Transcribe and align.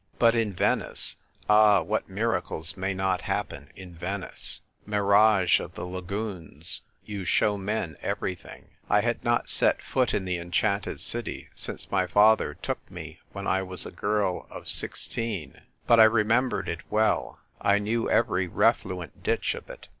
But 0.17 0.33
in 0.33 0.51
Venice— 0.53 1.15
ah, 1.47 1.83
what 1.83 2.09
miracles 2.09 2.75
may 2.75 2.91
not 2.91 3.21
happen 3.21 3.69
in 3.75 3.93
Venice! 3.93 4.61
Mirage 4.83 5.59
of 5.59 5.75
the 5.75 5.85
lagoons, 5.85 6.81
yt 7.03 7.09
u 7.09 7.23
show 7.23 7.55
men 7.55 7.95
everything! 8.01 8.69
I 8.89 9.01
had 9.01 9.23
not 9.23 9.47
set 9.47 9.83
foot 9.83 10.15
in 10.15 10.25
the 10.25 10.37
enchanted 10.39 11.01
city 11.01 11.49
si'ice 11.55 11.91
my 11.91 12.07
father 12.07 12.55
took 12.55 12.89
me 12.89 13.19
when 13.31 13.45
I 13.45 13.61
was 13.61 13.85
a 13.85 13.91
girl 13.91 14.47
of 14.49 14.63
o 14.63 14.63
202 14.63 14.63
THE 14.63 14.63
TYPE 14.63 14.63
WRITER 14.63 14.63
GIRL. 14.63 14.65
sixteen; 15.55 15.61
but 15.85 15.99
I 15.99 16.03
remembered 16.05 16.67
it 16.67 16.79
well; 16.89 17.37
I 17.61 17.77
knew 17.77 18.09
every 18.09 18.47
refluent 18.47 19.21
ditch 19.21 19.53
of 19.53 19.69
it. 19.69 19.87